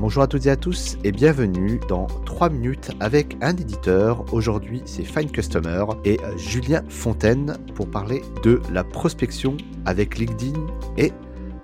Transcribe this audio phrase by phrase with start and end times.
[0.00, 4.24] Bonjour à toutes et à tous et bienvenue dans 3 minutes avec un éditeur.
[4.32, 10.58] Aujourd'hui c'est Fine Customer et euh, Julien Fontaine pour parler de la prospection avec LinkedIn
[10.96, 11.12] et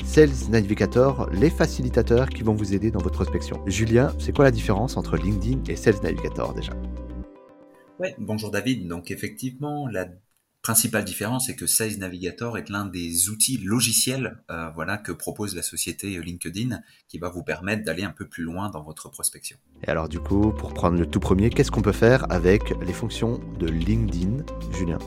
[0.04, 3.58] Sales Navigator, les facilitateurs qui vont vous aider dans votre prospection.
[3.66, 6.74] Julien, c'est quoi la différence entre LinkedIn et Sales Navigator déjà?
[7.98, 8.86] Ouais, bonjour David.
[8.86, 10.08] Donc effectivement, la
[10.66, 15.54] principale différence, c'est que Sales Navigator est l'un des outils logiciels euh, voilà, que propose
[15.54, 19.56] la société LinkedIn qui va vous permettre d'aller un peu plus loin dans votre prospection.
[19.84, 22.92] Et alors du coup, pour prendre le tout premier, qu'est-ce qu'on peut faire avec les
[22.92, 24.44] fonctions de LinkedIn,
[24.76, 24.98] Julien?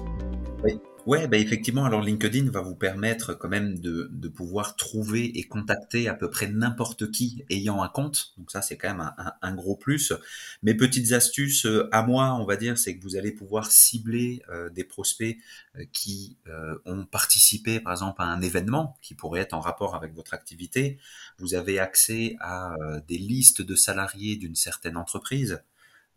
[0.63, 5.39] Oui, Ouais, bah effectivement, alors LinkedIn va vous permettre quand même de, de pouvoir trouver
[5.39, 8.31] et contacter à peu près n'importe qui ayant un compte.
[8.37, 10.13] Donc ça, c'est quand même un, un, gros plus.
[10.61, 14.43] Mes petites astuces euh, à moi, on va dire, c'est que vous allez pouvoir cibler
[14.49, 15.35] euh, des prospects
[15.77, 16.37] euh, qui
[16.85, 20.99] ont participé, par exemple, à un événement qui pourrait être en rapport avec votre activité.
[21.39, 22.75] Vous avez accès à
[23.07, 25.63] des listes de salariés d'une certaine entreprise.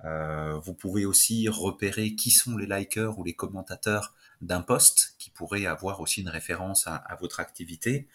[0.04, 5.66] Vous pouvez aussi repérer qui sont les likers ou les commentateurs d'un post qui pourrait
[5.66, 8.08] avoir aussi une référence à, votre activité.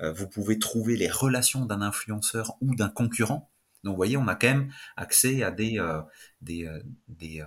[0.00, 3.50] Euh, vous pouvez trouver les relations d'un influenceur ou d'un concurrent.
[3.84, 6.00] Donc vous voyez, on a quand même accès à des, euh,
[6.40, 6.70] des,
[7.08, 7.44] des,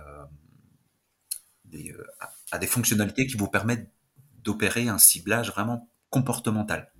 [2.52, 3.90] à des fonctionnalités qui vous permettent
[4.44, 6.92] d'opérer un ciblage vraiment comportemental.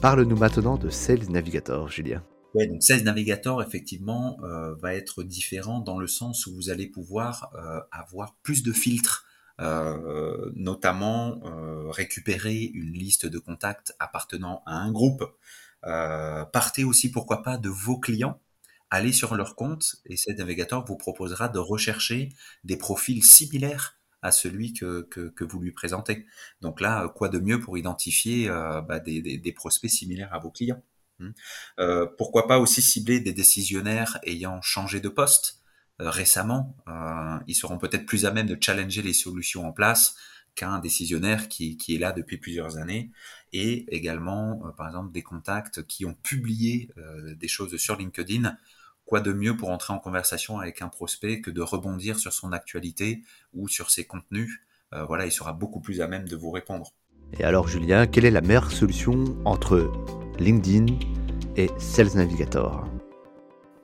[0.00, 2.24] Parle-nous maintenant de Sales Navigator, Julien.
[2.54, 6.86] Ouais, donc Sales Navigator, effectivement, euh, va être différent dans le sens où vous allez
[6.86, 9.23] pouvoir euh, avoir plus de filtres,
[9.60, 11.40] euh, notamment
[11.90, 15.24] récupérer une liste de contacts appartenant à un groupe.
[15.82, 18.40] partez aussi, pourquoi pas, de vos clients.
[18.90, 22.30] Allez sur leur compte et Sales Navigator vous proposera de rechercher
[22.62, 26.26] des profils similaires à celui que, que, vous lui présentez.
[26.60, 30.82] Donc là, quoi de mieux pour identifier bah, des, prospects similaires à vos clients
[31.20, 31.30] Hmm?
[31.78, 35.63] Euh, pourquoi pas aussi cibler des décisionnaires ayant changé de poste euh,
[35.98, 40.16] récemment euh, Ils seront peut-être plus à même de challenger les solutions en place
[40.54, 43.10] qu'un décisionnaire qui, qui, est là depuis plusieurs années.
[43.52, 46.90] Et également, par exemple, des contacts qui ont publié
[47.36, 48.56] des choses sur LinkedIn.
[49.04, 52.52] Quoi de mieux pour entrer en conversation avec un prospect que de rebondir sur son
[52.52, 54.60] actualité ou sur ses contenus?
[54.92, 56.92] Voilà, il sera beaucoup plus à même de vous répondre.
[57.38, 59.90] Et alors, Julien, quelle est la meilleure solution entre
[60.38, 60.86] LinkedIn
[61.56, 62.93] et Sales Navigator?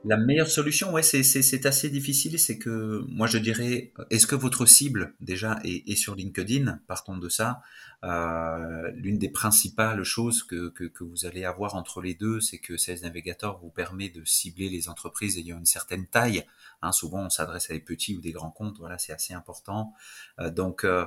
[0.03, 2.39] La meilleure solution, ouais, c'est assez difficile.
[2.39, 6.79] C'est que moi, je dirais, est-ce que votre cible déjà est, sur LinkedIn?
[6.87, 7.61] Partons de ça.
[8.03, 12.77] Euh, l'une des principales choses que, que, vous allez avoir entre les deux, c'est que
[12.77, 16.45] Sales Navigator vous permet de cibler les entreprises ayant une certaine taille.
[16.81, 18.79] Hein, souvent, on s'adresse à des petits ou des grands comptes.
[18.79, 19.93] Voilà, c'est assez important.
[20.39, 21.05] Euh, donc euh,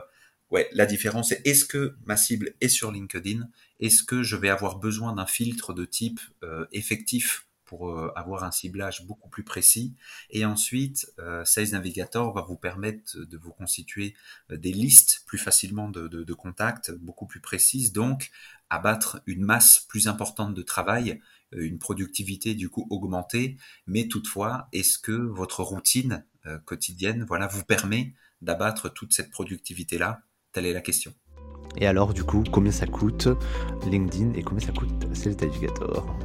[0.51, 3.49] ouais, la différence est est-ce que ma cible est sur LinkedIn?
[3.81, 7.49] Est-ce que je vais avoir besoin d'un filtre de type euh, effectif?
[7.65, 9.95] Pour euh, avoir un ciblage beaucoup plus précis.
[10.31, 14.15] Et ensuite, euh, Sales Navigator va vous permettre de vous constituer
[14.51, 18.31] des listes plus facilement de, contacts, beaucoup plus précises, donc
[18.71, 21.21] abattre une masse plus importante de travail,
[21.53, 23.57] une productivité du coup augmentée.
[23.87, 26.25] Mais toutefois, est-ce que votre routine
[26.65, 31.15] quotidienne, voilà, vous permet d'abattre toute cette productivité là Telle est la question.
[31.77, 33.29] Et alors, du coup, combien ça coûte
[33.87, 36.17] LinkedIn et combien ça coûte Sales Navigator?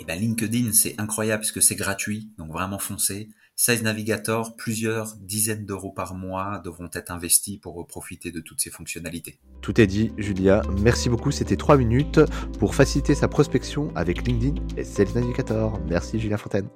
[0.00, 3.28] Eh bien, LinkedIn, c'est incroyable parce que c'est gratuit, donc vraiment foncez.
[3.54, 8.70] Sales Navigator, plusieurs dizaines d'euros par mois devront être investis pour profiter de toutes ces
[8.70, 9.38] fonctionnalités.
[9.60, 10.62] Tout est dit, Julia.
[10.80, 11.30] Merci beaucoup.
[11.30, 12.20] C'était 3 minutes
[12.58, 15.78] pour faciliter sa prospection avec LinkedIn et Sales Navigator.
[15.86, 16.70] Merci, Julien Fontaine.